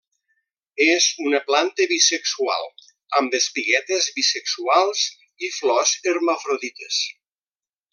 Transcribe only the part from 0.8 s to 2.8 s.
És una planta bisexual,